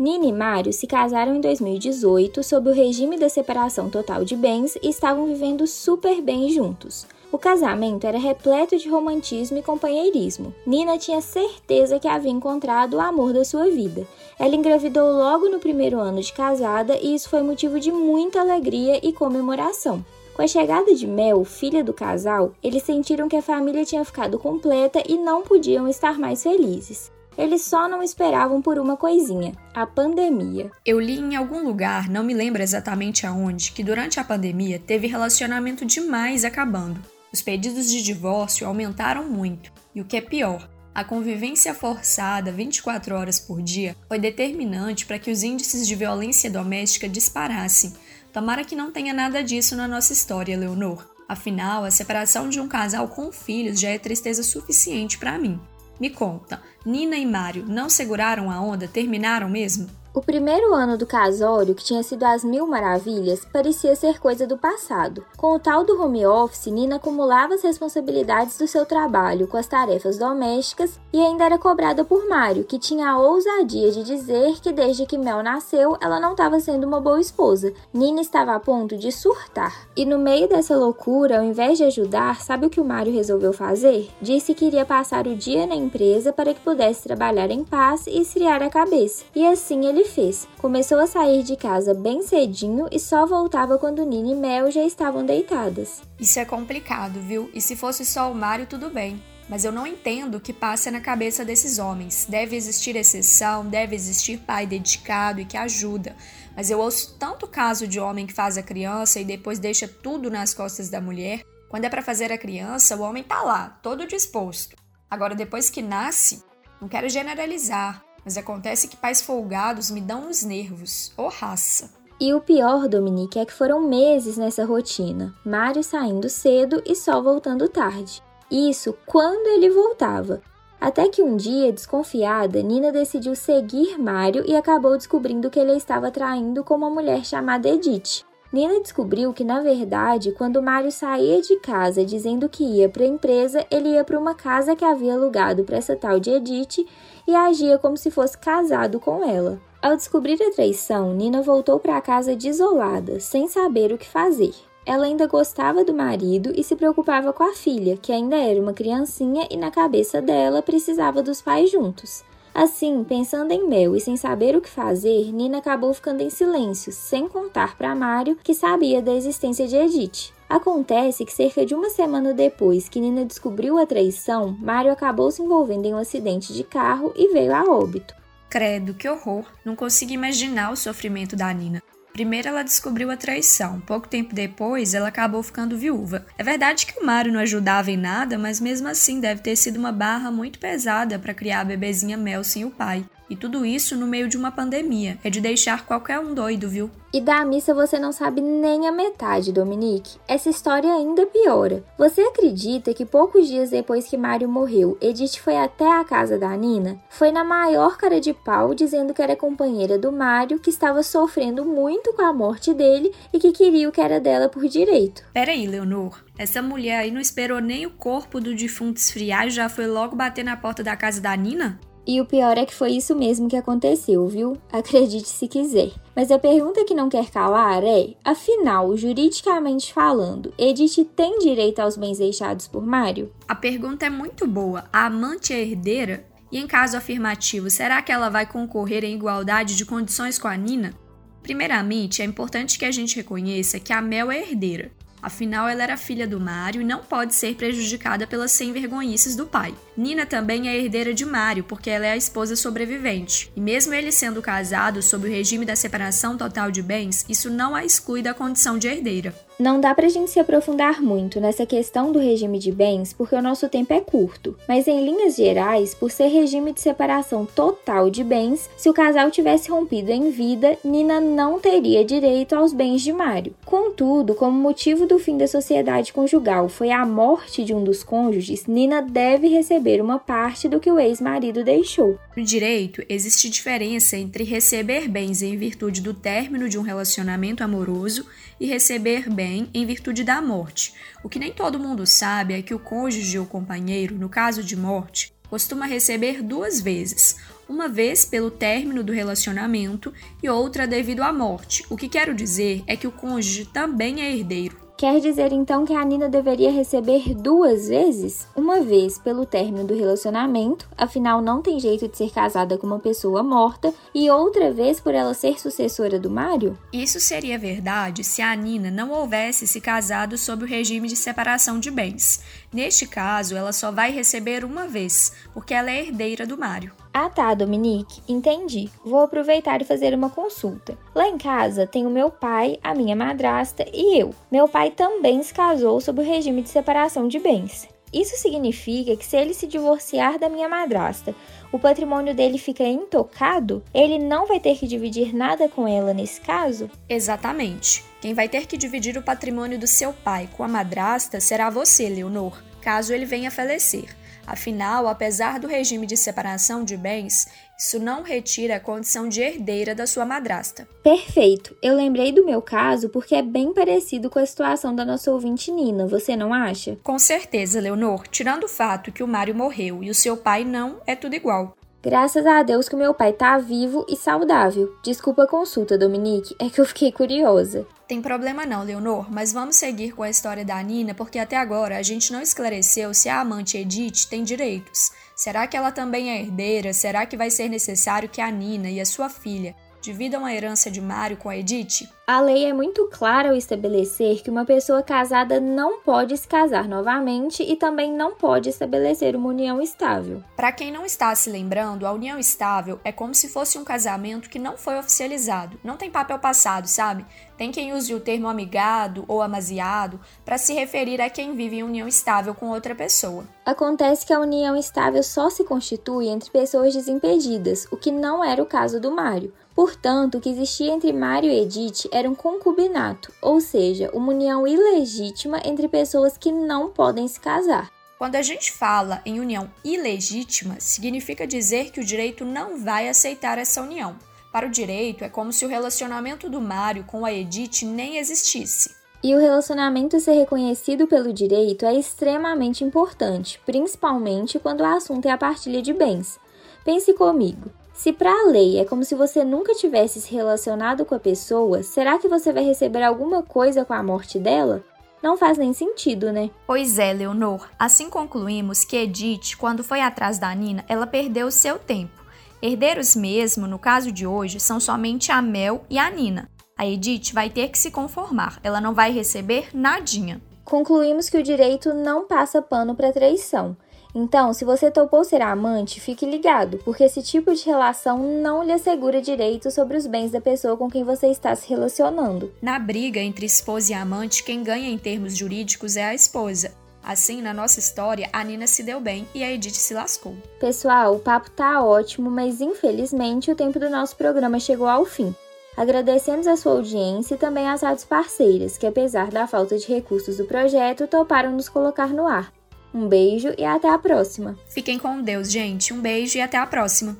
Nina 0.02 0.25
e 0.25 0.33
Mário 0.33 0.73
se 0.73 0.88
casaram 0.88 1.35
em 1.35 1.41
2018 1.41 2.41
sob 2.41 2.71
o 2.71 2.73
regime 2.73 3.19
da 3.19 3.30
separação 3.30 3.88
total 3.88 4.25
de 4.25 4.35
bens 4.35 4.75
e 4.81 4.89
estavam 4.89 5.27
vivendo 5.27 5.67
super 5.67 6.19
bem 6.23 6.49
juntos. 6.49 7.05
O 7.31 7.38
casamento 7.38 8.07
era 8.07 8.17
repleto 8.17 8.75
de 8.75 8.89
romantismo 8.89 9.59
e 9.59 9.61
companheirismo. 9.61 10.55
Nina 10.66 10.97
tinha 10.97 11.22
certeza 11.22 11.99
que 11.99 12.07
havia 12.07 12.31
encontrado 12.31 12.95
o 12.95 12.99
amor 12.99 13.31
da 13.31 13.45
sua 13.45 13.69
vida. 13.69 14.07
Ela 14.39 14.55
engravidou 14.55 15.16
logo 15.16 15.47
no 15.47 15.59
primeiro 15.59 15.99
ano 15.99 16.19
de 16.19 16.33
casada 16.33 16.97
e 16.99 17.13
isso 17.13 17.29
foi 17.29 17.44
motivo 17.44 17.79
de 17.79 17.91
muita 17.91 18.41
alegria 18.41 18.99
e 19.07 19.13
comemoração. 19.13 20.03
Com 20.33 20.41
a 20.41 20.47
chegada 20.47 20.95
de 20.95 21.05
Mel, 21.05 21.45
filha 21.45 21.83
do 21.83 21.94
casal, 21.94 22.53
eles 22.63 22.81
sentiram 22.81 23.29
que 23.29 23.35
a 23.35 23.41
família 23.44 23.85
tinha 23.85 24.03
ficado 24.03 24.39
completa 24.39 25.03
e 25.07 25.16
não 25.16 25.44
podiam 25.44 25.88
estar 25.88 26.17
mais 26.17 26.41
felizes. 26.41 27.11
Eles 27.38 27.62
só 27.62 27.88
não 27.88 28.04
esperavam 28.04 28.62
por 28.62 28.78
uma 28.78 28.98
coisinha: 28.98 29.54
a 29.74 29.86
pandemia. 29.86 30.72
Eu 30.86 31.00
li 31.00 31.20
em 31.20 31.36
algum 31.36 31.64
lugar, 31.64 32.10
não 32.10 32.24
me 32.24 32.34
lembro 32.34 32.62
exatamente 32.62 33.26
aonde, 33.26 33.72
que 33.72 33.84
durante 33.84 34.20
a 34.20 34.24
pandemia 34.24 34.80
teve 34.80 35.08
relacionamento 35.08 35.86
demais 35.86 36.44
acabando. 36.44 37.00
Os 37.34 37.42
pedidos 37.42 37.90
de 37.90 38.02
divórcio 38.02 38.68
aumentaram 38.68 39.24
muito. 39.30 39.72
E 39.96 40.02
o 40.02 40.06
que 40.06 40.18
é 40.18 40.22
pior, 40.22 40.70
a 40.94 41.06
convivência 41.06 41.74
forçada 41.74 42.52
24 42.52 43.16
horas 43.16 43.40
por 43.40 43.62
dia 43.62 43.96
foi 44.09 44.20
determinante 44.20 45.06
para 45.06 45.18
que 45.18 45.31
os 45.31 45.41
índices 45.41 45.88
de 45.88 45.96
violência 45.96 46.52
doméstica 46.52 47.08
disparassem. 47.08 47.94
Tomara 48.34 48.66
que 48.66 48.75
não 48.75 48.91
tenha 48.91 49.14
nada 49.14 49.41
disso 49.41 49.75
na 49.75 49.88
nossa 49.88 50.12
história, 50.12 50.58
Leonor. 50.58 51.09
Afinal, 51.30 51.86
a 51.86 51.91
separação 51.91 52.50
de 52.50 52.59
um 52.59 52.68
casal 52.68 53.08
com 53.08 53.31
filhos 53.31 53.80
já 53.80 53.90
é 53.90 53.97
tristeza 53.97 54.44
suficiente 54.44 55.18
para 55.18 55.40
mim. 55.40 55.58
Me 56.01 56.09
conta, 56.09 56.59
Nina 56.84 57.16
e 57.16 57.28
Mário 57.28 57.63
não 57.67 57.88
seguraram 57.88 58.50
a 58.50 58.59
onda, 58.59 58.88
terminaram 58.88 59.47
mesmo? 59.47 59.88
O 60.13 60.19
primeiro 60.19 60.73
ano 60.73 60.97
do 60.97 61.05
casório, 61.05 61.73
que 61.73 61.85
tinha 61.85 62.03
sido 62.03 62.25
as 62.25 62.44
mil 62.44 62.67
maravilhas, 62.67 63.45
parecia 63.45 63.95
ser 63.95 64.19
coisa 64.19 64.45
do 64.45 64.57
passado. 64.57 65.23
Com 65.38 65.53
o 65.53 65.59
tal 65.59 65.85
do 65.85 66.01
home 66.01 66.25
office, 66.25 66.66
Nina 66.66 66.97
acumulava 66.97 67.53
as 67.53 67.63
responsabilidades 67.63 68.57
do 68.57 68.67
seu 68.67 68.85
trabalho 68.85 69.47
com 69.47 69.55
as 69.55 69.67
tarefas 69.67 70.17
domésticas 70.17 70.99
e 71.13 71.19
ainda 71.22 71.45
era 71.45 71.57
cobrada 71.57 72.03
por 72.03 72.27
Mário, 72.27 72.66
que 72.66 72.77
tinha 72.77 73.09
a 73.09 73.19
ousadia 73.19 73.89
de 73.89 74.03
dizer 74.03 74.59
que 74.59 74.73
desde 74.73 75.05
que 75.05 75.17
Mel 75.17 75.41
nasceu, 75.41 75.97
ela 76.01 76.19
não 76.19 76.31
estava 76.31 76.59
sendo 76.59 76.85
uma 76.85 76.99
boa 76.99 77.22
esposa. 77.22 77.72
Nina 77.93 78.19
estava 78.19 78.53
a 78.53 78.59
ponto 78.59 78.97
de 78.97 79.13
surtar. 79.13 79.88
E 79.95 80.03
no 80.03 80.19
meio 80.19 80.45
dessa 80.45 80.75
loucura, 80.75 81.38
ao 81.38 81.45
invés 81.45 81.78
de 81.78 81.85
ajudar, 81.85 82.41
sabe 82.41 82.66
o 82.66 82.69
que 82.69 82.81
o 82.81 82.85
Mário 82.85 83.13
resolveu 83.13 83.53
fazer? 83.53 84.09
Disse 84.22 84.53
que 84.53 84.66
iria 84.66 84.85
passar 84.85 85.25
o 85.25 85.38
dia 85.38 85.66
na 85.66 85.75
empresa 85.75 86.33
para 86.33 86.53
que 86.53 86.59
pudesse 86.59 87.03
trabalhar 87.03 87.49
em 87.49 87.63
paz 87.63 88.07
e 88.07 88.19
esfriar 88.19 88.61
a 88.61 88.69
cabeça. 88.69 89.23
E 89.33 89.47
assim 89.47 89.85
ele 89.85 90.00
fez. 90.06 90.47
Começou 90.57 91.00
a 91.00 91.07
sair 91.07 91.44
de 91.44 91.56
casa 91.56 91.94
bem 91.94 92.22
cedinho 92.22 92.88
e 92.91 93.00
só 93.00 93.25
voltava 93.25 93.78
quando 93.78 94.06
Nina 94.06 94.31
e 94.31 94.35
Mel 94.35 94.72
já 94.72 94.84
estavam 94.84 95.25
deitadas. 95.25 96.01
Isso 96.19 96.39
é 96.39 96.45
complicado, 96.45 97.19
viu? 97.19 97.50
E 97.53 97.62
se 97.62 97.75
fosse 97.75 98.06
só 98.06 98.31
o 98.31 98.35
Mário, 98.35 98.66
tudo 98.66 98.90
bem. 98.90 99.22
Mas 99.50 99.66
eu 99.66 99.72
não 99.72 99.85
entendo 99.85 100.35
o 100.35 100.40
que 100.40 100.53
passa 100.53 100.90
na 100.90 101.01
cabeça 101.01 101.44
desses 101.44 101.78
homens. 101.78 102.25
Deve 102.29 102.56
existir 102.56 102.95
exceção, 102.95 103.66
deve 103.66 103.95
existir 103.95 104.38
pai 104.38 104.66
dedicado 104.66 105.41
e 105.41 105.45
que 105.45 105.57
ajuda. 105.57 106.16
Mas 106.56 106.69
eu 106.69 106.79
ouço 106.79 107.17
tanto 107.19 107.47
caso 107.47 107.88
de 107.88 108.00
homem 108.00 108.25
que 108.25 108.34
faz 108.34 108.57
a 108.57 108.63
criança 108.63 109.19
e 109.19 109.25
depois 109.25 109.59
deixa 109.59 109.88
tudo 109.88 110.29
nas 110.29 110.53
costas 110.53 110.90
da 110.90 111.01
mulher. 111.01 111.44
Quando 111.69 111.85
é 111.85 111.90
para 111.90 112.01
fazer 112.01 112.31
a 112.31 112.38
criança, 112.38 112.95
o 112.95 113.01
homem 113.01 113.23
tá 113.23 113.41
lá, 113.41 113.79
todo 113.81 114.07
disposto. 114.07 114.75
Agora, 115.09 115.35
depois 115.35 115.69
que 115.69 115.81
nasce, 115.81 116.44
não 116.81 116.88
quero 116.88 117.09
generalizar, 117.09 118.03
mas 118.24 118.38
acontece 118.38 118.88
que 118.88 118.98
pais 118.98 119.22
folgados 119.22 119.92
me 119.92 120.02
dão 120.02 120.22
nos 120.22 120.44
nervos, 120.44 121.12
oh, 121.18 121.28
raça. 121.28 121.90
E 122.20 122.34
o 122.34 122.40
pior, 122.40 122.88
Dominique, 122.88 123.40
é 123.40 123.46
que 123.46 123.54
foram 123.54 123.82
meses 123.82 124.38
nessa 124.38 124.64
rotina. 124.64 125.34
Mário 125.44 125.84
saindo 125.84 126.30
cedo 126.30 126.82
e 126.86 126.96
só 126.96 127.20
voltando 127.20 127.68
tarde. 127.68 128.22
Isso 128.52 128.96
quando 129.08 129.48
ele 129.48 129.72
voltava. 129.72 130.42
Até 130.80 131.09
que 131.09 131.24
um 131.24 131.36
dia, 131.36 131.72
desconfiada, 131.72 132.62
Nina 132.62 132.92
decidiu 132.92 133.36
seguir 133.36 133.98
Mário 133.98 134.44
e 134.48 134.56
acabou 134.56 134.98
descobrindo 134.98 135.50
que 135.50 135.59
ele 135.59 135.74
estava 135.74 136.12
traindo 136.12 136.64
com 136.64 136.76
uma 136.76 136.90
mulher 136.90 137.24
chamada 137.26 137.70
Edith. 137.70 138.24
Nina 138.51 138.81
descobriu 138.81 139.31
que, 139.31 139.45
na 139.45 139.62
verdade, 139.62 140.34
quando 140.34 140.62
Mário 140.62 140.91
saía 140.91 141.41
de 141.41 141.56
casa 141.57 142.03
dizendo 142.03 142.50
que 142.50 142.63
ia 142.63 142.89
para 142.89 143.03
a 143.03 143.07
empresa, 143.07 143.66
ele 143.72 143.89
ia 143.89 144.03
para 144.03 144.19
uma 144.19 144.35
casa 144.35 144.75
que 144.75 144.84
havia 144.84 145.13
alugado 145.13 145.63
para 145.63 145.78
essa 145.78 145.95
tal 145.95 146.19
de 146.19 146.31
Edith 146.31 146.85
e 147.25 147.34
agia 147.34 147.78
como 147.78 147.95
se 147.95 148.11
fosse 148.11 148.38
casado 148.38 149.00
com 149.00 149.23
ela. 149.23 149.61
Ao 149.81 149.95
descobrir 149.95 150.41
a 150.44 150.51
traição, 150.51 151.13
Nina 151.13 151.41
voltou 151.41 151.79
para 151.79 152.01
casa 152.01 152.35
desolada, 152.35 153.22
sem 153.22 153.47
saber 153.47 153.94
o 153.94 153.97
que 153.97 154.07
fazer. 154.07 154.53
Ela 154.85 155.06
ainda 155.06 155.28
gostava 155.28 155.85
do 155.85 155.94
marido 155.94 156.51
e 156.53 156.61
se 156.61 156.75
preocupava 156.75 157.31
com 157.31 157.44
a 157.44 157.53
filha, 157.53 157.95
que 157.95 158.11
ainda 158.11 158.35
era 158.35 158.59
uma 158.59 158.73
criancinha 158.73 159.47
e 159.50 159.56
na 159.56 159.72
cabeça 159.72 160.22
dela 160.22 160.61
precisava 160.61 161.23
dos 161.23 161.41
pais 161.41 161.72
juntos. 161.72 162.23
Assim, 162.53 163.03
pensando 163.03 163.51
em 163.51 163.67
Mel 163.67 163.95
e 163.95 164.01
sem 164.01 164.17
saber 164.17 164.56
o 164.56 164.62
que 164.62 164.69
fazer, 164.69 165.31
Nina 165.31 165.59
acabou 165.59 165.94
ficando 165.94 166.22
em 166.22 166.29
silêncio, 166.29 166.91
sem 166.91 167.28
contar 167.28 167.78
para 167.78 167.95
Mário 167.95 168.38
que 168.44 168.53
sabia 168.53 169.01
da 169.01 169.13
existência 169.13 169.67
de 169.67 169.75
Edith. 169.75 170.34
Acontece 170.50 171.23
que 171.23 171.31
cerca 171.31 171.66
de 171.66 171.73
uma 171.73 171.90
semana 171.90 172.34
depois 172.34 172.90
que 172.90 172.99
Nina 172.99 173.23
descobriu 173.23 173.78
a 173.78 173.85
traição, 173.85 174.55
Mário 174.59 174.91
acabou 174.91 175.31
se 175.31 175.41
envolvendo 175.41 175.85
em 175.85 175.93
um 175.93 175.97
acidente 175.97 176.53
de 176.53 176.64
carro 176.64 177.14
e 177.16 177.31
veio 177.31 177.55
a 177.55 177.64
óbito. 177.64 178.14
Credo, 178.49 178.93
que 178.93 179.08
horror! 179.08 179.46
Não 179.64 179.78
consigo 179.78 180.11
imaginar 180.11 180.73
o 180.73 180.76
sofrimento 180.76 181.37
da 181.37 181.53
Nina. 181.53 181.81
Primeiro 182.13 182.49
ela 182.49 182.63
descobriu 182.63 183.09
a 183.09 183.17
traição, 183.17 183.79
pouco 183.79 184.08
tempo 184.08 184.35
depois 184.35 184.93
ela 184.93 185.08
acabou 185.08 185.41
ficando 185.41 185.78
viúva. 185.78 186.25
É 186.37 186.43
verdade 186.43 186.85
que 186.85 186.99
o 186.99 187.05
Mário 187.05 187.31
não 187.31 187.40
ajudava 187.40 187.90
em 187.90 187.97
nada, 187.97 188.37
mas 188.37 188.59
mesmo 188.59 188.87
assim 188.87 189.19
deve 189.19 189.41
ter 189.41 189.55
sido 189.55 189.78
uma 189.78 189.91
barra 189.91 190.29
muito 190.29 190.59
pesada 190.59 191.17
para 191.17 191.34
criar 191.34 191.61
a 191.61 191.66
bebezinha 191.66 192.17
Mel 192.17 192.43
sem 192.43 192.66
o 192.66 192.72
pai. 192.72 193.05
E 193.31 193.35
tudo 193.37 193.66
isso 193.66 193.95
no 193.95 194.05
meio 194.05 194.28
de 194.28 194.35
uma 194.35 194.51
pandemia. 194.51 195.17
É 195.23 195.29
de 195.29 195.39
deixar 195.39 195.85
qualquer 195.85 196.19
um 196.19 196.33
doido, 196.33 196.67
viu? 196.67 196.91
E 197.13 197.22
da 197.22 197.45
missa 197.45 197.73
você 197.73 197.97
não 197.97 198.11
sabe 198.11 198.41
nem 198.41 198.89
a 198.89 198.91
metade, 198.91 199.53
Dominique. 199.53 200.17
Essa 200.28 200.49
história 200.49 200.93
ainda 200.93 201.25
piora. 201.25 201.81
Você 201.97 202.19
acredita 202.19 202.93
que 202.93 203.05
poucos 203.05 203.47
dias 203.47 203.69
depois 203.69 204.05
que 204.05 204.17
Mário 204.17 204.49
morreu, 204.49 204.97
Edith 204.99 205.37
foi 205.37 205.55
até 205.55 205.89
a 205.89 206.03
casa 206.03 206.37
da 206.37 206.55
Nina? 206.57 207.01
Foi 207.09 207.31
na 207.31 207.41
maior 207.41 207.95
cara 207.95 208.19
de 208.19 208.33
pau 208.33 208.73
dizendo 208.73 209.13
que 209.13 209.22
era 209.22 209.35
companheira 209.35 209.97
do 209.97 210.11
Mário, 210.11 210.59
que 210.59 210.69
estava 210.69 211.01
sofrendo 211.01 211.63
muito 211.63 212.11
com 212.11 212.23
a 212.23 212.33
morte 212.33 212.73
dele 212.73 213.13
e 213.31 213.39
que 213.39 213.53
queria 213.53 213.87
o 213.87 213.93
que 213.93 214.01
era 214.01 214.19
dela 214.19 214.49
por 214.49 214.67
direito. 214.67 215.23
Peraí, 215.33 215.66
Leonor. 215.66 216.22
Essa 216.37 216.61
mulher 216.61 216.99
aí 216.99 217.11
não 217.11 217.22
esperou 217.22 217.61
nem 217.61 217.85
o 217.85 217.91
corpo 217.91 218.41
do 218.41 218.53
defunto 218.53 218.99
esfriar 218.99 219.47
e 219.47 219.51
já 219.51 219.69
foi 219.69 219.87
logo 219.87 220.17
bater 220.17 220.43
na 220.43 220.57
porta 220.57 220.83
da 220.83 220.97
casa 220.97 221.22
da 221.22 221.33
Nina? 221.33 221.79
E 222.06 222.20
o 222.20 222.26
pior 222.26 222.58
é 222.58 222.66
que 222.66 222.74
foi 222.74 222.92
isso 222.94 223.16
mesmo 223.16 223.48
que 223.48 223.56
aconteceu, 223.56 224.28
viu? 224.28 224.58
Acredite 224.72 225.28
se 225.28 225.48
quiser. 225.48 225.92
Mas 226.16 226.32
a 226.32 226.40
pergunta 226.40 226.84
que 226.84 226.96
não 226.96 227.09
quer 227.09 227.30
calar 227.30 227.84
é: 227.84 228.16
afinal, 228.24 228.96
juridicamente 228.98 229.94
falando, 229.94 230.53
Edith 230.58 231.06
tem 231.16 231.40
direito 231.40 231.80
aos 231.80 231.98
bens 231.98 232.18
deixados 232.18 232.68
por 232.68 232.86
Mário? 232.86 233.32
A 233.48 233.56
pergunta 233.56 234.06
é 234.06 234.09
muito 234.09 234.48
boa. 234.48 234.86
A 234.92 235.06
amante 235.06 235.53
é 235.53 235.62
herdeira? 235.62 236.26
E 236.52 236.58
em 236.58 236.68
caso 236.68 236.98
afirmativo, 236.98 237.70
será 237.70 238.02
que 238.02 238.12
ela 238.12 238.30
vai 238.30 238.46
concorrer 238.46 239.06
em 239.06 239.16
igualdade 239.16 239.78
de 239.78 239.86
condições 239.86 240.38
com 240.38 240.48
a 240.48 240.58
Nina? 240.58 240.94
Primeiramente, 241.42 242.22
é 242.22 242.26
importante 242.26 242.78
que 242.78 242.86
a 242.86 242.92
gente 242.92 243.16
reconheça 243.16 243.80
que 243.80 243.94
a 243.94 244.02
Mel 244.02 244.30
é 244.30 244.40
herdeira. 244.40 244.92
Afinal, 245.22 245.68
ela 245.68 245.84
era 245.84 245.97
filha 245.97 246.28
do 246.28 246.40
Mário 246.40 246.82
e 246.82 246.85
não 246.85 247.00
pode 247.03 247.35
ser 247.35 247.56
prejudicada 247.56 248.26
pelas 248.26 248.52
sem-vergonhices 248.52 249.35
do 249.35 249.46
pai. 249.46 249.76
Nina 249.96 250.26
também 250.26 250.68
é 250.68 250.78
herdeira 250.78 251.14
de 251.14 251.26
Mário, 251.26 251.64
porque 251.64 251.90
ela 251.90 252.06
é 252.06 252.12
a 252.12 252.18
esposa 252.18 252.56
sobrevivente. 252.56 253.52
E 253.56 253.62
mesmo 253.62 253.94
ele 253.94 254.12
sendo 254.12 254.41
casado 254.41 255.02
sob 255.02 255.28
o 255.28 255.32
regime 255.32 255.66
da 255.66 255.76
separação 255.76 256.36
total 256.36 256.72
de 256.72 256.82
bens, 256.82 257.25
isso 257.29 257.50
não 257.50 257.75
a 257.75 257.86
exclui 257.86 258.22
da 258.22 258.34
condição 258.34 258.77
de 258.77 258.88
herdeira. 258.88 259.36
Não 259.62 259.79
dá 259.79 259.93
pra 259.93 260.10
gente 260.10 260.31
se 260.31 260.39
aprofundar 260.39 261.03
muito 261.03 261.39
nessa 261.39 261.67
questão 261.67 262.12
do 262.12 262.17
regime 262.17 262.58
de 262.58 262.72
bens 262.72 263.13
porque 263.13 263.36
o 263.36 263.43
nosso 263.43 263.69
tempo 263.69 263.93
é 263.93 264.01
curto, 264.01 264.58
mas 264.67 264.88
em 264.88 265.05
linhas 265.05 265.36
gerais, 265.36 265.93
por 265.93 266.10
ser 266.10 266.29
regime 266.29 266.74
de 266.74 266.81
separação 266.81 267.46
total 267.46 268.10
de 268.10 268.24
bens, 268.24 268.67
se 268.75 268.89
o 268.89 268.93
casal 268.93 269.29
tivesse 269.29 269.69
rompido 269.69 270.10
em 270.10 270.31
vida, 270.31 270.75
Nina 270.84 271.22
não 271.22 271.60
teria 271.60 272.03
direito 272.03 272.55
aos 272.55 272.74
bens 272.74 273.03
de 273.03 273.13
Mário. 273.13 273.53
Contudo, 273.63 274.34
como 274.34 274.58
motivo 274.58 275.05
do 275.05 275.19
fim 275.19 275.38
da 275.38 275.46
sociedade 275.46 276.12
conjugal 276.12 276.67
foi 276.67 276.89
a 276.89 277.05
morte 277.05 277.63
de 277.63 277.72
um 277.72 277.84
dos 277.84 278.03
cônjuges, 278.03 278.65
Nina 278.65 279.00
deve 279.00 279.48
receber 279.48 280.01
uma 280.01 280.17
parte 280.17 280.67
do 280.67 280.79
que 280.79 280.89
o 280.89 281.00
ex-marido 281.00 281.63
deixou. 281.63 282.17
No 282.36 282.43
direito, 282.43 283.03
existe 283.07 283.48
diferença 283.48 284.17
entre 284.17 284.43
receber 284.43 285.07
bens 285.07 285.43
em 285.43 285.55
virtude 285.55 286.01
do 286.01 286.15
término 286.15 286.67
de 286.67 286.79
um 286.79 286.81
relacionamento 286.81 287.63
amoroso 287.63 288.25
e 288.60 288.65
receber 288.65 289.29
em 289.51 289.86
virtude 289.86 290.24
da 290.24 290.42
morte. 290.42 290.94
O 291.24 291.30
que 291.30 291.39
nem 291.39 291.51
todo 291.51 291.80
mundo 291.80 292.06
sabe 292.06 292.53
é 292.53 292.62
que 292.62 292.74
o 292.74 292.80
cônjuge 292.80 293.38
ou 293.38 293.46
companheiro, 293.46 294.15
no 294.15 294.30
caso 294.30 294.63
de 294.63 294.75
morte, 294.75 295.34
costuma 295.50 295.86
receber 295.86 296.42
duas 296.42 296.80
vezes, 296.80 297.36
uma 297.68 297.88
vez 297.88 298.25
pelo 298.25 298.50
término 298.50 299.03
do 299.03 299.13
relacionamento 299.13 300.13
e 300.42 300.50
outra 300.50 300.88
devido 300.88 301.22
à 301.22 301.32
morte. 301.32 301.86
O 301.89 301.98
que 301.98 302.08
quero 302.10 302.34
dizer 302.34 302.84
é 302.88 302.96
que 302.96 303.08
o 303.08 303.12
cônjuge 303.12 303.65
também 303.65 304.22
é 304.22 304.34
herdeiro. 304.34 304.80
Quer 305.01 305.20
dizer 305.20 305.51
então 305.51 305.84
que 305.84 305.96
a 305.96 306.06
Nina 306.06 306.30
deveria 306.30 306.72
receber 306.72 307.34
duas 307.34 307.88
vezes? 307.88 308.48
Uma 308.56 308.82
vez 308.82 309.18
pelo 309.18 309.48
término 309.48 309.84
do 309.84 309.96
relacionamento, 309.96 310.88
afinal 310.96 311.42
não 311.42 311.60
tem 311.60 311.80
jeito 311.80 312.08
de 312.08 312.15
ser 312.15 312.30
casada 312.30 312.77
com 312.77 312.86
uma 312.86 313.00
pessoa 313.00 313.42
morta, 313.42 313.92
e 314.13 314.30
outra 314.30 314.72
vez 314.72 315.00
por 315.00 315.15
ela 315.15 315.34
ser 315.34 315.60
sucessora 315.60 316.20
do 316.20 316.30
Mário? 316.30 316.77
Isso 316.94 317.20
seria 317.20 317.58
verdade 317.58 318.24
se 318.24 318.44
a 318.44 318.56
Nina 318.56 318.92
não 318.92 319.10
houvesse 319.10 319.65
se 319.65 319.82
casado 319.82 320.38
sob 320.38 320.65
o 320.65 320.68
regime 320.68 321.08
de 321.08 321.15
separação 321.15 321.80
de 321.80 321.89
bens. 321.89 322.44
Neste 322.72 323.08
caso, 323.08 323.56
ela 323.56 323.74
só 323.74 323.92
vai 323.92 324.12
receber 324.12 324.63
uma 324.63 324.88
vez, 324.88 325.34
porque 325.51 325.74
ela 325.74 325.89
é 325.89 326.01
herdeira 326.01 326.46
do 326.46 326.60
Mário. 326.60 327.00
Ah 327.13 327.29
tá, 327.29 327.53
Dominique, 327.53 328.22
entendi. 328.27 328.89
Vou 329.03 329.19
aproveitar 329.19 329.81
e 329.81 329.86
fazer 329.86 330.13
uma 330.13 330.29
consulta. 330.29 330.98
Lá 331.13 331.27
em 331.27 331.38
casa 331.38 331.86
tem 331.86 332.08
o 332.08 332.10
meu 332.10 332.31
pai, 332.31 332.79
a 332.81 332.96
minha 332.96 333.15
madrasta 333.15 333.86
e 333.93 334.17
eu. 334.17 334.34
Meu 334.50 334.67
pai 334.67 334.91
também 334.91 335.43
se 335.43 335.53
casou 335.53 336.00
sob 336.00 336.22
o 336.22 336.25
regime 336.25 336.62
de 336.62 336.69
separação 336.69 337.27
de 337.27 337.38
bens. 337.38 337.88
Isso 338.13 338.36
significa 338.38 339.15
que 339.15 339.25
se 339.25 339.38
ele 339.38 339.53
se 339.53 339.65
divorciar 339.65 340.38
da 340.38 340.50
minha 340.50 340.67
madrasta, 340.67 341.34
o 341.72 341.79
patrimônio 341.79 342.36
dele 342.36 342.58
fica 342.58 342.84
intocado? 342.84 343.81
Ele 343.93 344.19
não 344.19 344.46
vai 344.46 344.60
ter 344.60 344.77
que 344.77 344.86
dividir 344.86 345.34
nada 345.34 345.69
com 345.69 345.88
ela 345.88 346.13
nesse 346.13 346.41
caso? 346.41 346.89
Exatamente. 347.07 348.03
Quem 348.19 348.34
vai 348.34 348.50
ter 348.50 348.67
que 348.67 348.77
dividir 348.77 349.17
o 349.17 349.24
patrimônio 349.24 349.79
do 349.79 349.88
seu 349.88 350.12
pai 350.12 350.50
com 350.57 350.63
a 350.63 350.67
madrasta 350.67 351.39
será 351.39 351.69
você, 351.69 352.10
Leonor, 352.10 352.62
caso 352.81 353.13
ele 353.13 353.25
venha 353.25 353.48
a 353.48 353.51
falecer. 353.51 354.13
Afinal, 354.46 355.08
apesar 355.08 355.60
do 355.60 355.67
regime 355.67 356.05
de 356.05 356.17
separação 356.17 356.84
de 356.84 356.98
bens, 356.98 357.48
isso 357.77 358.00
não 358.00 358.22
retira 358.22 358.75
a 358.75 358.79
condição 358.79 359.27
de 359.27 359.41
herdeira 359.41 359.96
da 359.96 360.05
sua 360.05 360.25
madrasta. 360.25 360.88
Perfeito. 361.03 361.75
Eu 361.82 361.96
lembrei 361.96 362.32
do 362.32 362.46
meu 362.46 362.62
caso 362.62 363.10
porque 363.10 363.36
é 363.36 363.41
bem 363.41 363.74
parecido 363.74 364.29
com 364.29 364.39
a 364.39 364.46
situação 364.46 364.93
da 364.96 365.03
nossa 365.03 365.32
ouvinte 365.32 365.72
Nina, 365.72 366.05
você 366.05 366.36
não 366.36 366.53
acha? 366.53 366.98
Com 367.03 367.17
certeza, 367.17 367.79
Leonor. 367.79 368.27
Tirando 368.27 368.65
o 368.65 368.70
fato 368.70 369.12
que 369.12 369.24
o 369.24 369.27
Mário 369.27 369.55
morreu 369.55 370.03
e 370.03 370.10
o 370.10 370.15
seu 370.15 370.38
pai 370.38 370.63
não, 370.63 371.01
é 371.08 371.15
tudo 371.15 371.36
igual. 371.36 371.75
Graças 372.03 372.48
a 372.48 372.63
Deus 372.63 372.89
que 372.89 372.96
meu 372.96 373.13
pai 373.13 373.32
tá 373.32 373.60
vivo 373.60 374.03
e 374.10 374.15
saudável. 374.15 374.92
Desculpa 375.03 375.44
a 375.44 375.48
consulta, 375.48 376.00
Dominique, 376.00 376.56
é 376.58 376.68
que 376.68 376.82
eu 376.82 376.86
fiquei 376.86 377.12
curiosa. 377.12 377.86
Tem 378.08 378.20
problema 378.20 378.65
não, 378.65 378.84
Leonor, 378.84 379.32
mas 379.32 379.53
vamos 379.53 379.75
seguir 379.75 380.12
com 380.13 380.24
a 380.24 380.30
história 380.30 380.65
da 380.65 380.82
Nina, 380.82 381.13
porque 381.13 381.38
até 381.38 381.56
agora 381.56 382.00
a 382.00 382.01
gente 382.01 382.34
não 382.34 382.42
esclareceu 382.42 383.13
se 383.13 383.30
a 383.30 383.39
amante 383.39 383.77
Edith 383.77 384.27
tem 384.27 384.44
direitos. 384.44 385.12
Será 385.36 385.68
que 385.68 385.77
ela 385.77 385.92
também 385.92 386.32
é 386.32 386.42
herdeira? 386.42 386.92
Será 386.92 387.24
que 387.27 387.38
vai 387.38 387.51
ser 387.51 387.70
necessário 387.70 388.27
que 388.27 388.42
a 388.42 388.50
Nina 388.50 388.89
e 388.89 389.00
a 389.00 389.06
sua 389.06 389.30
filha 389.30 389.75
dividam 390.01 390.44
a 390.44 390.53
herança 390.53 390.89
de 390.89 391.00
Mário 391.00 391.38
com 391.38 391.48
a 391.48 391.56
Edith? 391.56 392.10
A 392.25 392.39
lei 392.39 392.65
é 392.65 392.72
muito 392.72 393.10
clara 393.12 393.50
ao 393.50 393.56
estabelecer 393.56 394.42
que 394.42 394.50
uma 394.50 394.63
pessoa 394.63 395.03
casada 395.03 395.60
não 395.60 396.00
pode 396.00 396.38
se 396.38 396.48
casar 396.48 396.88
novamente 396.88 397.62
e 397.62 397.75
também 397.75 398.12
não 398.13 398.34
pode 398.34 398.70
estabelecer 398.70 399.36
uma 399.36 399.50
união 399.50 399.82
estável. 399.82 400.42
Para 400.56 400.72
quem 400.72 400.92
não 400.92 401.06
está 401.06 401.36
se 401.36 401.50
lembrando, 401.50 402.08
a 402.08 402.13
união 402.13 402.39
estável 402.39 403.00
é 403.03 403.12
como 403.12 403.36
se 403.36 403.50
fosse 403.50 403.77
um 403.77 403.84
casamento 403.84 404.50
que 404.50 404.58
não 404.58 404.77
foi 404.77 404.98
oficializado, 404.98 405.77
não 405.84 405.98
tem 405.98 406.10
papel 406.10 406.39
passado, 406.39 406.88
sabe? 406.88 407.25
Tem 407.58 407.70
quem 407.70 407.94
use 407.94 408.13
o 408.13 408.20
termo 408.20 408.48
amigado 408.48 409.25
ou 409.27 409.42
amaziado 409.42 410.20
para 410.46 410.58
se 410.58 410.74
referir 410.74 411.22
a 411.22 411.30
quem 411.30 411.53
vive 411.53 411.77
em 411.77 411.84
união 411.84 412.08
estável 412.08 412.56
com 412.56 412.70
outra 412.70 412.96
pessoa. 412.96 413.44
Acontece 413.65 414.25
que 414.25 414.34
a 414.34 414.39
união 414.39 414.75
estável 414.75 415.22
só 415.22 415.50
se 415.50 415.63
constitui 415.63 416.27
entre 416.27 416.50
pessoas 416.50 416.94
desimpedidas, 416.94 417.88
o 417.92 417.98
que 417.98 418.12
não 418.12 418.44
era 418.44 418.63
o 418.63 418.65
caso 418.65 419.00
do 419.00 419.12
Mário. 419.12 419.53
Portanto, 419.81 420.38
o 420.38 420.39
que 420.39 420.48
existia 420.48 420.93
entre 420.93 421.12
Mário 421.12 421.50
e 421.50 421.60
Edith 421.60 422.07
era 422.12 422.29
um 422.29 422.36
concubinato, 422.36 423.33
ou 423.41 423.60
seja, 423.60 424.12
uma 424.13 424.31
união 424.31 424.67
ilegítima 424.67 425.60
entre 425.65 425.88
pessoas 425.88 426.38
que 426.38 426.51
não 426.51 426.91
podem 426.91 427.27
se 427.27 427.39
casar. 427.39 427.89
Quando 428.15 428.36
a 428.36 428.43
gente 428.43 428.72
fala 428.72 429.23
em 429.25 429.39
união 429.39 429.71
ilegítima, 429.83 430.75
significa 430.77 431.47
dizer 431.47 431.89
que 431.89 432.00
o 432.00 432.05
direito 432.05 432.45
não 432.45 432.77
vai 432.77 433.09
aceitar 433.09 433.57
essa 433.57 433.81
união. 433.81 434.15
Para 434.51 434.67
o 434.67 434.69
direito, 434.69 435.23
é 435.23 435.29
como 435.29 435.51
se 435.51 435.65
o 435.65 435.67
relacionamento 435.67 436.47
do 436.47 436.61
Mário 436.61 437.03
com 437.05 437.25
a 437.25 437.33
Edith 437.33 437.81
nem 437.83 438.17
existisse. 438.17 438.93
E 439.23 439.33
o 439.33 439.39
relacionamento 439.39 440.19
ser 440.19 440.33
reconhecido 440.33 441.07
pelo 441.07 441.33
direito 441.33 441.88
é 441.88 441.95
extremamente 441.95 442.83
importante, 442.83 443.59
principalmente 443.65 444.59
quando 444.59 444.81
o 444.81 444.85
assunto 444.85 445.25
é 445.25 445.31
a 445.31 445.39
partilha 445.39 445.81
de 445.81 445.91
bens. 445.91 446.39
Pense 446.85 447.11
comigo. 447.15 447.80
Se 448.01 448.12
para 448.12 448.31
a 448.31 448.48
lei 448.48 448.79
é 448.79 448.84
como 448.84 449.03
se 449.03 449.13
você 449.13 449.43
nunca 449.43 449.75
tivesse 449.75 450.20
se 450.20 450.34
relacionado 450.34 451.05
com 451.05 451.13
a 451.13 451.20
pessoa, 451.20 451.84
será 451.84 452.17
que 452.17 452.27
você 452.27 452.51
vai 452.51 452.63
receber 452.63 453.03
alguma 453.03 453.43
coisa 453.43 453.86
com 453.86 453.93
a 453.93 454.01
morte 454.01 454.39
dela? 454.39 454.84
Não 455.22 455.38
faz 455.38 455.55
nem 455.55 455.72
sentido, 455.72 456.31
né? 456.34 456.50
Pois 456.65 456.98
é, 456.98 457.13
Leonor. 457.13 457.70
Assim 457.77 458.10
concluímos 458.10 458.84
que 458.84 458.98
Edith, 458.98 459.55
quando 459.55 459.84
foi 459.84 460.01
atrás 460.01 460.39
da 460.39 460.51
Nina, 460.55 460.84
ela 460.88 461.05
perdeu 461.05 461.46
o 461.46 461.51
seu 461.51 461.77
tempo. 461.77 462.25
Herdeiros 462.60 463.15
mesmo, 463.15 463.67
no 463.67 463.77
caso 463.77 464.12
de 464.12 464.25
hoje, 464.25 464.60
são 464.60 464.79
somente 464.79 465.31
a 465.31 465.39
Mel 465.39 465.86
e 465.88 466.00
a 466.00 466.10
Nina. 466.10 466.50
A 466.75 466.88
Edith 466.88 467.34
vai 467.36 467.51
ter 467.51 467.70
que 467.70 467.77
se 467.77 467.91
conformar, 467.91 468.60
ela 468.63 468.81
não 468.81 468.96
vai 468.96 469.12
receber 469.12 469.70
nadinha. 469.75 470.41
Concluímos 470.65 471.29
que 471.29 471.38
o 471.38 471.43
direito 471.43 471.93
não 471.93 472.25
passa 472.25 472.63
pano 472.63 472.96
para 472.96 473.13
traição. 473.13 473.77
Então, 474.13 474.53
se 474.53 474.65
você 474.65 474.91
topou 474.91 475.24
ser 475.24 475.41
amante, 475.41 476.01
fique 476.01 476.25
ligado, 476.25 476.77
porque 476.84 477.06
esse 477.06 477.22
tipo 477.22 477.53
de 477.53 477.65
relação 477.65 478.18
não 478.18 478.62
lhe 478.62 478.74
assegura 478.74 479.22
direito 479.22 479.72
sobre 479.72 479.98
os 479.98 480.06
bens 480.06 480.32
da 480.32 480.41
pessoa 480.41 480.75
com 480.75 480.89
quem 480.89 481.03
você 481.03 481.27
está 481.27 481.56
se 481.56 481.70
relacionando. 481.70 482.51
Na 482.62 482.77
briga 482.77 483.20
entre 483.20 483.46
esposa 483.46 483.91
e 483.91 483.96
amante, 483.96 484.44
quem 484.44 484.63
ganha 484.63 484.89
em 484.89 484.98
termos 484.98 485.38
jurídicos 485.38 485.96
é 485.96 486.03
a 486.03 486.13
esposa. 486.13 486.72
Assim, 487.03 487.41
na 487.41 487.53
nossa 487.53 487.80
história, 487.80 488.30
a 488.32 488.44
Nina 488.44 488.68
se 488.68 488.84
deu 488.84 489.00
bem 489.00 489.27
e 489.34 489.44
a 489.44 489.51
Edith 489.51 489.74
se 489.74 489.94
lascou. 489.94 490.36
Pessoal, 490.60 491.15
o 491.15 491.20
papo 491.20 491.50
tá 491.50 491.84
ótimo, 491.84 492.30
mas 492.30 492.62
infelizmente 492.62 493.50
o 493.50 493.56
tempo 493.56 493.80
do 493.80 493.89
nosso 493.89 494.15
programa 494.15 494.60
chegou 494.60 494.88
ao 494.88 495.06
fim. 495.06 495.34
Agradecemos 495.75 496.48
a 496.48 496.58
sua 496.58 496.74
audiência 496.74 497.36
e 497.36 497.38
também 497.38 497.68
às 497.68 497.82
rádios 497.82 498.03
parceiras, 498.03 498.77
que 498.77 498.86
apesar 498.86 499.32
da 499.32 499.48
falta 499.48 499.77
de 499.77 499.88
recursos 499.88 500.38
do 500.38 500.46
projeto, 500.46 501.08
toparam 501.08 501.53
nos 501.53 501.70
colocar 501.70 502.10
no 502.10 502.27
ar. 502.27 502.51
Um 502.93 503.07
beijo 503.07 503.53
e 503.57 503.63
até 503.63 503.89
a 503.89 503.98
próxima. 503.98 504.57
Fiquem 504.67 505.00
com 505.00 505.21
Deus, 505.21 505.51
gente. 505.51 505.93
Um 505.93 506.01
beijo 506.01 506.38
e 506.38 506.41
até 506.41 506.57
a 506.57 506.65
próxima. 506.65 507.17